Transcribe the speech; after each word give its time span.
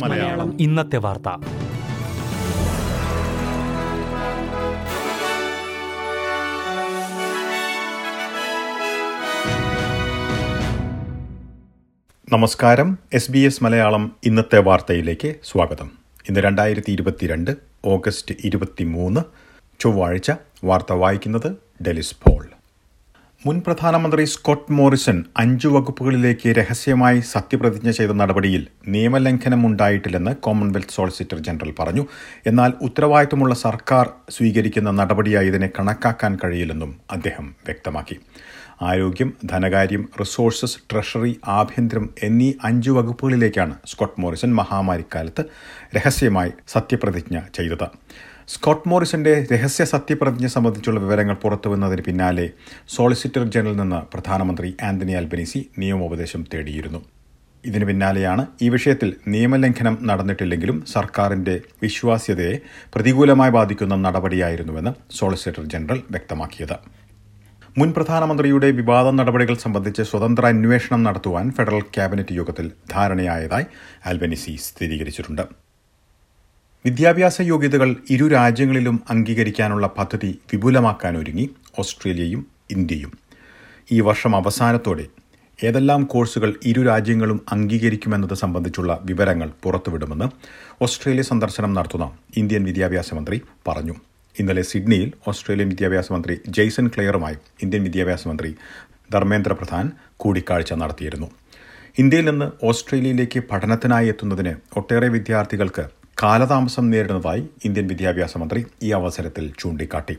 മലയാളം. 0.00 0.60
ഇന്നത്തെ 0.60 0.96
വാർത്ത. 0.96 1.28
നമസ്കാരം. 12.32 12.98
എസ് 13.12 13.30
ബി 13.30 13.38
എസ് 13.38 13.64
മലയാളം 13.64 14.16
ഇന്നത്തെ 14.24 14.58
വാർത്തയിലേക്ക് 14.58 15.34
സ്വാഗതം. 15.44 15.90
ഇന്ന് 16.28 16.40
രണ്ടായിരത്തി 16.40 16.92
ഇരുപത്തിരണ്ട് 16.92 17.50
ഓഗസ്റ്റ് 17.84 18.34
ഇരുപത്തി 18.44 18.84
മൂന്ന് 18.84 19.20
ചൊവ്വാഴ്ച 19.80 20.32
വാർത്ത 20.64 20.92
വായിക്കുന്നത് 20.92 21.56
ഡെലിസ് 21.86 22.16
പോൾ. 22.22 22.33
മുൻ 23.46 23.56
പ്രധാനമന്ത്രി 23.64 24.24
സ്കോട്ട് 24.32 24.72
മോറിസൺ 24.72 25.16
അഞ്ചു 25.36 25.68
വകുപ്പുകളിലേക്ക് 25.68 26.48
രഹസ്യമായി 26.58 27.18
സത്യപ്രതിജ്ഞ 27.32 27.90
ചെയ്ത 27.90 28.12
നടപടിയിൽ 28.20 28.62
നിയമലംഘനം 28.94 29.66
ഉണ്ടായിട്ടില്ലെന്ന് 29.68 30.32
കോമൺവെൽത്ത് 30.46 30.94
സോളിസിറ്റർ 30.96 31.38
ജനറൽ 31.48 31.72
പറഞ്ഞു. 31.80 32.04
എന്നാൽ 32.46 32.72
ഉത്തരവാദിത്തമുള്ള 32.80 33.54
സർക്കാർ 33.64 34.06
സ്വീകരിക്കുന്ന 34.30 34.92
നടപടിയായി 35.00 35.50
ഇതിനെ 35.52 35.68
കണക്കാക്കാൻ 35.78 36.38
കഴിയില്ലെന്നും 36.44 36.94
അദ്ദേഹം 37.10 37.48
വ്യക്തമാക്കി. 37.68 38.18
ആരോഗ്യം 38.82 39.32
ധനകാര്യം 39.52 40.04
റിസോഴ്സസ് 40.20 40.80
ട്രഷറി 40.92 41.34
ആഭ്യന്തരം 41.60 42.06
എന്നീ 42.22 42.50
അഞ്ചു 42.64 42.90
വകുപ്പുകളിലേക്കാണ് 42.90 43.74
സ്കോട്ട് 43.86 44.20
മോറിസൺ 44.20 44.52
മഹാമാരിക്കാലത്ത് 44.54 45.44
രഹസ്യമായി 45.96 46.52
സത്യപ്രതിജ്ഞ 46.68 47.38
ചെയ്തത്. 47.54 47.88
സ്കോട്ട് 48.52 48.88
മോറിസന്റെ 48.88 49.32
രഹസ്യ 49.52 49.84
സത്യപ്രതിജ്ഞ 49.92 50.46
സംബന്ധിച്ചുള്ള 50.54 50.98
വിവരങ്ങൾ 51.00 51.36
പുറത്തുവന്നതിന് 51.42 52.02
പിന്നാലെ 52.08 52.44
സോളിസിറ്റർ 52.94 53.42
ജനറലിൽ 53.54 53.78
നിന്ന് 53.80 54.00
പ്രധാനമന്ത്രി 54.12 54.70
ആന്റണി 54.88 55.14
അൽബനീസി 55.20 55.60
നിയമോപദേശം 55.82 56.42
തേടിയിരുന്നു. 56.52 57.00
ഇതിനു 57.64 57.86
പിന്നാലെയാണ് 57.90 58.42
ഈ 58.64 58.68
വിഷയത്തിൽ 58.74 59.10
നിയമലംഘനം 59.34 59.96
നടന്നിട്ടില്ലെങ്കിലും 60.10 60.78
സർക്കാരിന്റെ 60.94 61.54
വിശ്വാസ്യതയെ 61.84 62.54
പ്രതികൂലമായി 62.96 63.54
ബാധിക്കുന്ന 63.58 63.96
നടപടിയായിരുന്നുവെന്ന് 64.06 64.94
സോളിസിറ്റർ 65.20 65.64
ജനറൽ 65.74 66.00
വ്യക്തമാക്കിയത്. 66.16 66.76
മുൻ 67.78 67.90
പ്രധാനമന്ത്രിയുടെ 67.96 68.70
വിവാദ 68.80 69.08
നടപടികൾ 69.20 69.56
സംബന്ധിച്ച് 69.66 70.02
സ്വതന്ത്ര 70.12 70.46
അന്വേഷണം 70.54 71.02
നടത്തുവാൻ 71.02 71.46
ഫെഡറൽ 71.56 71.84
ക്യാബിനറ്റ് 71.96 72.34
യോഗത്തിൽ 72.40 72.66
ധാരണയായതായി 72.94 73.66
ആൽബനിസി 74.10 74.54
സ്ഥിരീകരിച്ചിട്ടുണ്ട്. 74.68 75.63
വിദ്യാഭ്യാസ 76.84 77.36
യോഗ്യതകൾ 77.40 77.90
ഇരു 78.14 78.28
രാജ്യങ്ങളിലും 78.28 78.96
അംഗീകരിക്കാനുള്ള 79.10 79.86
പദ്ധതി 79.98 80.30
വിപുലമാക്കാനൊരുങ്ങി 80.50 81.46
ഓസ്ട്രേലിയയും 81.78 82.42
ഇന്ത്യയും. 82.70 83.12
ഈ 83.92 83.98
വർഷം 84.00 84.32
അവസാനത്തോടെ 84.36 85.06
ഏതെല്ലാം 85.58 86.04
കോഴ്സുകൾ 86.04 86.50
ഇരു 86.70 86.82
രാജ്യങ്ങളും 86.82 87.38
അംഗീകരിക്കുമെന്നത് 87.52 88.34
സംബന്ധിച്ചുള്ള 88.34 88.98
വിവരങ്ങൾ 89.04 89.48
പുറത്തുവിടുമെന്ന് 89.62 90.28
ഓസ്ട്രേലിയ 90.82 91.22
സന്ദർശനം 91.22 91.72
നടത്തുന്ന 91.74 92.08
ഇന്ത്യൻ 92.36 92.64
വിദ്യാഭ്യാസ 92.64 93.14
മന്ത്രി 93.14 93.38
പറഞ്ഞു. 93.68 93.96
ഇന്നലെ 94.36 94.62
സിഡ്നിയിൽ 94.62 95.12
ഓസ്ട്രേലിയൻ 95.28 95.68
വിദ്യാഭ്യാസ 95.68 96.12
മന്ത്രി 96.12 96.36
ജെയ്സൺ 96.48 96.86
ക്ലെയറുമായി 96.88 97.36
ഇന്ത്യൻ 97.62 97.82
വിദ്യാഭ്യാസ 97.82 98.28
മന്ത്രി 98.28 98.52
ധർമ്മേന്ദ്ര 99.12 99.52
പ്രധാൻ 99.52 99.86
കൂടിക്കാഴ്ച 100.16 100.72
നടത്തിയിരുന്നു. 100.72 101.30
ഇന്ത്യയിൽ 101.98 102.26
നിന്ന് 102.30 102.50
ഓസ്ട്രേലിയയിലേക്ക് 102.66 103.40
പഠനത്തിനായി 103.50 104.08
എത്തുന്നതിന് 104.08 104.54
ഒട്ടേറെ 104.76 105.08
വിദ്യാർത്ഥികൾക്ക് 105.08 105.84
കാലതാമസം 106.22 106.90
നേരിടുന്നതായി 106.90 107.48
ഇന്ത്യൻ 107.64 107.86
വിദ്യാഭ്യാസ 107.88 108.38
മന്ത്രി 108.38 108.60
ഈ 108.82 108.90
അവസരത്തിൽ 108.90 109.52
ചൂണ്ടിക്കാട്ടി. 109.58 110.16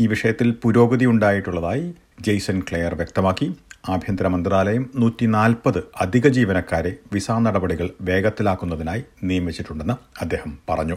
ഈ 0.00 0.06
വിഷയത്തിൽ 0.06 0.52
പുരോഗതി 0.62 1.06
ഉണ്ടായിട്ടുള്ളതായി 1.06 1.84
ജെയ്സൺ 2.20 2.60
ക്ലെയർ 2.60 2.94
വ്യക്തമാക്കി. 2.94 3.46
ആഭ്യന്തര 3.88 4.26
മന്ത്രാലയം 4.26 4.90
നൂറ്റി 4.96 5.26
നാൽപ്പത് 5.26 5.78
അധിക 6.00 6.28
ജീവനക്കാരെ 6.28 6.96
വിസ 7.12 7.30
നടപടികൾ 7.30 7.90
വേഗത്തിലാക്കുന്നതിനായി 8.00 9.02
നിയമിച്ചിട്ടുണ്ടെന്ന് 9.22 9.96
അദ്ദേഹം 10.20 10.58
പറഞ്ഞു. 10.68 10.96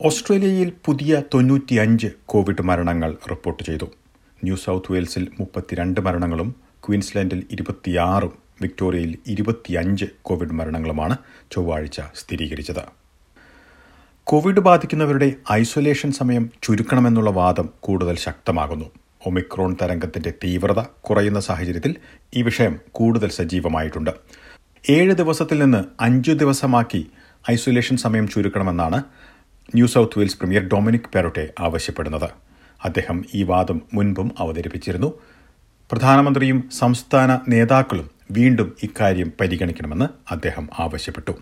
ഓസ്ട്രേലിയയിൽ 0.00 0.72
പുതിയ 0.84 1.22
തൊണ്ണൂറ്റിയഞ്ച് 1.34 2.08
കോവിഡ് 2.26 2.62
മരണങ്ങൾ 2.62 3.16
റിപ്പോർട്ട് 3.30 3.62
ചെയ്തു. 3.62 3.86
ന്യൂ 4.44 4.56
സൗത്ത് 4.56 4.92
വെയിൽസിൽ 4.92 5.24
മുപ്പത്തിരണ്ട് 5.40 6.00
മരണങ്ങളും 6.00 6.50
ക്വീൻസ്ലാൻഡിൽ 6.84 7.40
ഇരുപത്തിയാറും 7.50 8.34
വിക്ടോറിയയിൽ 8.62 9.18
ഇരുപത്തിയഞ്ച് 9.26 10.04
കോവിഡ് 10.22 10.52
മരണങ്ങളുമാണ് 10.52 11.16
ചൊവ്വാഴ്ച 11.52 12.00
സ്ഥിരീകരിച്ചത്. 12.00 12.82
കോവിഡ് 14.24 14.60
ബാധിക്കുന്നവരുടെ 14.60 15.32
ഐസൊലേഷൻ 15.52 16.12
സമയം 16.12 16.50
ചുരുക്കണമെന്നുള്ള 16.62 17.30
വാദം 17.30 17.70
കൂടുതൽ 17.80 18.16
ശക്തമാകുന്നു. 18.16 18.84
ഒമിക്രോൺ 19.26 19.76
തരംഗത്തിന്റെ 19.82 20.32
തീവ്രത 20.44 20.80
കുറയുന്ന 20.80 21.40
സാഹചര്യത്തിൽ 21.40 21.96
ഈ 22.36 22.42
വിഷയം 22.42 22.80
കൂടുതൽ 22.92 23.28
സജീവമായിട്ടുണ്ട്. 23.30 24.10
ഏഴ് 24.90 25.12
ദിവസത്തിൽ 25.12 25.58
നിന്ന് 25.58 25.84
അഞ്ചു 26.00 26.32
ദിവസമാക്കി 26.32 27.10
ഐസൊലേഷൻ 27.50 27.96
സമയം 27.96 28.28
ചുരുക്കണമെന്നാണ് 28.28 29.02
New 29.74 29.86
South 29.86 30.18
Wales 30.18 30.38
premier 30.38 30.68
Dominic 30.68 31.10
Perrottet 31.14 31.48
ആവശ്യപ്പെടുന്നത്. 31.60 32.30
അദ്ദേഹം 32.84 33.24
ഈ 33.34 33.42
വാദം 33.42 33.82
മുൻപും 33.94 34.32
അവതരിപ്പിച്ചിരുന്നു. 34.38 35.18
പ്രധാനമന്ത്രിയും 35.90 36.70
സംസ്ഥാന 36.78 37.38
നേതാക്കളും 37.48 38.17
വീണ്ടും 38.30 38.76
ഇക്കാര്യം 38.82 39.32
പരിഗണിക്കണമെന്ന് 39.40 40.08
അദ്ദേഹം 40.30 40.68
ആവശ്യപ്പെട്ടു. 40.78 41.32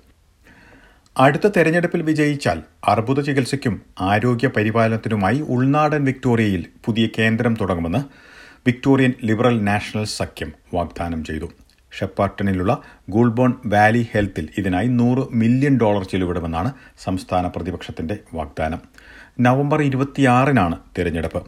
അടുത്ത 1.19 1.47
തെരഞ്ഞെടുപ്പിൽ 1.47 2.03
വിജയിച്ചാൽ 2.03 2.63
അർബുദ 2.89 3.21
ചികിത്സയ്ക്കും 3.21 3.83
ആരോഗ്യ 4.01 4.49
പരിപാലനത്തിനുമായി 4.49 5.41
ഉൾനാടൻ 5.41 6.05
വിക്ടോറിയയിൽ 6.05 6.67
പുതിയ 6.85 7.09
കേന്ദ്രം 7.19 7.55
തുടങ്ങുമെന്ന് 7.61 7.99
വിക്ടോറിയൻ 8.67 9.13
ലിബറൽ 9.25 9.63
നാഷണൽ 9.63 10.05
സഖ്യം 10.05 10.53
വാഗ്ദാനം 10.75 11.25
ചെയ്തു. 11.25 11.49
ഷെപ്പാർട്ടണിലുള്ള 11.99 12.83
ഗുൾബോൺ 13.09 13.55
വാലി 13.67 14.07
ഹെൽത്തിൽ 14.13 14.49
ഇതിനായി 14.59 14.87
നൂറ് 14.87 15.29
മില്യൺ 15.33 15.79
ഡോളർ 15.79 16.05
ചെലവിടുമെന്നാണ് 16.05 16.73
സംസ്ഥാന 16.99 17.47
പ്രതിപക്ഷത്തിന്റെ 17.47 18.19
വാഗ്ദാനം. 18.35 18.81
നവംബർ 19.41 19.83
ഇരുപത്തിയാറിനാണ് 19.83 20.77
തിരഞ്ഞെടുപ്പ്. 20.99 21.41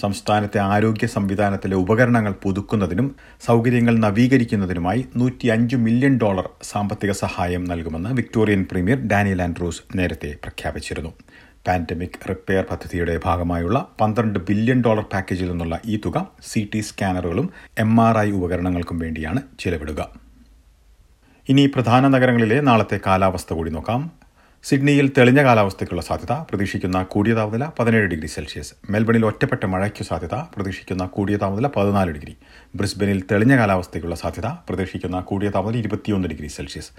സംസ്ഥാനത്തെ 0.00 0.58
ആരോഗ്യ 0.58 1.06
സംവിധാനത്തിലെ 1.06 1.76
ഉപകരണങ്ങൾ 1.76 2.32
പുതുക്കുന്നതിനും 2.42 3.16
സൗകര്യങ്ങൾ 3.46 3.98
നവീകരിക്കുന്നതിനുമായി 3.98 5.04
നൂറ്റിയഞ്ച് 5.16 5.76
മില്യൺ 5.76 6.18
ഡോളർ 6.22 6.48
സാമ്പത്തിക 6.62 7.12
സഹായം 7.12 7.64
നൽകുമെന്ന് 7.64 8.08
വിക്ടോറിയൻ 8.08 8.66
പ്രീമിയർ 8.70 8.98
ഡാനിയൽ 9.12 9.42
ആൻഡ്രൂസ് 9.42 9.82
നേരത്തെ 9.96 10.34
പ്രഖ്യാപിച്ചിരുന്നു. 10.42 11.12
പാൻഡമിക് 11.66 12.18
റിപ്പയർ 12.30 12.64
പദ്ധതിയുടെ 12.70 13.20
ഭാഗമായുള്ള 13.24 13.86
പന്ത്രണ്ട് 14.00 14.38
ബില്യൺ 14.38 14.82
ഡോളർ 14.86 15.04
പാക്കേജിൽ 15.12 15.50
നിന്നുള്ള 15.50 15.80
ഈ 15.84 16.00
തുക 16.06 16.26
സി 16.42 16.70
ടി 16.74 16.80
സ്കാനറുകളും 16.80 17.50
എം 17.78 18.00
ആർ 18.00 18.18
ഐ 18.18 18.30
ഉപകരണങ്ങൾക്കും 18.30 18.98
വേണ്ടിയാണ് 18.98 19.42
ചിലവിടുക. 19.60 20.00
ഇനി 21.48 21.66
പ്രധാന 21.66 22.08
നഗരങ്ങളിലെ 22.08 22.60
നാളത്തെ 22.60 23.00
കാലാവസ്ഥ 23.06 23.52
കൂടി 23.54 23.70
നോക്കാം. 23.70 24.23
സിഡ്നിയിൽ 24.68 25.06
തെളിഞ്ഞ 25.16 25.40
കാലാവസ്ഥയ്ക്കുള്ള 25.44 26.02
സാധ്യത 26.02 26.32
പ്രതീക്ഷിക്കുന്ന 26.48 26.98
കൂടിയ 27.02 27.32
താപനില 27.34 27.64
പതിനേഴ് 27.78 28.06
ഡിഗ്രി 28.12 28.28
സെൽഷ്യസ്. 28.34 28.72
മെൽബണിൽ 28.90 29.26
ഒറ്റപ്പെട്ട 29.26 29.64
മഴയ്ക്കു 29.72 30.04
സാധ്യത 30.10 30.36
പ്രതീക്ഷിക്കുന്ന 30.54 31.06
കൂടിയ 31.16 31.36
താപനില 31.42 31.66
പതിനാല് 31.66 32.10
ഡിഗ്രി. 32.10 32.34
ബ്രിസ്ബനിൽ 32.74 33.20
തെളിഞ്ഞ 33.32 33.56
കാലാവസ്ഥയ്ക്കുള്ള 33.56 34.16
സാധ്യത 34.22 34.46
പ്രതീക്ഷിക്കുന്ന 34.68 35.20
കൂടിയ 35.20 35.50
താപനില 35.56 35.78
ഇരുപത്തിയൊന്ന് 35.82 36.28
ഡിഗ്രി 36.28 36.46
സെൽഷ്യസ്. 36.46 36.90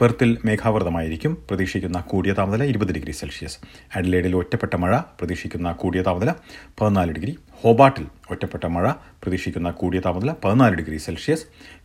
പെർത്തിൽ 0.00 0.38
മേഘാവൃതമായിരിക്കും. 0.44 1.42
പ്രതീക്ഷിക്കുന്ന 1.48 2.00
കൂടിയ 2.00 2.32
താപനില 2.32 2.64
ഇരുപത് 2.64 2.92
ഡിഗ്രി 2.92 3.12
സെൽഷ്യസ്. 3.12 3.58
അഡ്ലേഡിൽ 3.94 4.36
ഒറ്റപ്പെട്ട 4.36 4.76
മഴ 4.76 4.98
പ്രതീക്ഷിക്കുന്ന 4.98 5.72
കൂടിയ 5.72 6.02
താപനില 6.02 6.32
പതിനാല് 6.80 7.12
ഡിഗ്രി. 7.12 7.38
ഹോബാട്ടിൽ 7.50 8.06
ഒറ്റപ്പെട്ട 8.30 8.66
മഴ 8.66 8.90
പ്രതീക്ഷിക്കുന്ന 8.90 9.70
കൂടിയ 9.70 10.00
താപനില 10.00 10.34
പതിനാല് 10.44 10.74
ഡിഗ്രി 10.74 10.96
സെൽഷ്യസ്. 10.96 11.44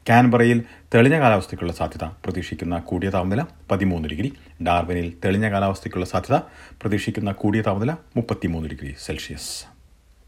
കാൻബറയിൽ 0.09 0.63
തെളിഞ്ഞ 0.95 1.19
കാലാവസ്ഥയ്ക്കുള്ള 1.19 1.73
സാധ്യത 1.73 2.03
പ്രതീക്ഷിക്കുന്ന 2.03 2.79
കൂടിയ 2.79 3.09
താപനില 3.09 3.45
പതിമൂന്ന് 3.71 4.09
ഡിഗ്രി. 4.09 4.33
ഡാർവിനിൽ 4.67 5.13
തെളിഞ്ഞ 5.25 5.51
കാലാവസ്ഥയ്ക്കുള്ള 5.51 6.05
സാധ്യത 6.05 6.39
പ്രതീക്ഷിക്കുന്ന 6.81 7.31
കൂടിയ 7.31 7.61
താപനില 7.61 7.91
മുപ്പത്തിമൂന്ന് 7.91 8.69
ഡിഗ്രി 8.69 8.95
സെൽഷ്യസ്. 9.05 9.65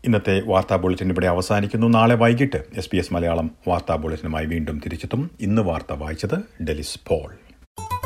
ഇന്നത്തെ 0.06 0.42
വാർത്താ 0.46 0.76
ബുള്ളറ്റിൻ 0.76 1.10
ഇവിടെ 1.10 1.28
അവസാനിക്കുന്നു. 1.28 1.88
നാളെ 1.88 2.16
വൈകിട്ട് 2.16 2.64
എസ് 2.78 3.14
മലയാളം 3.14 3.52
വാർത്താ 3.68 3.96
ബുള്ളറ്റിനുമായി 3.96 4.46
വീണ്ടും 4.46 4.80
തിരിച്ചെത്തും. 4.80 5.32
ഇന്ന് 5.42 5.62
വാർത്ത 5.62 5.94
വായിച്ചത് 5.94 6.64
ഡെലിസ് 6.64 7.00
പോൾ. 7.08 7.34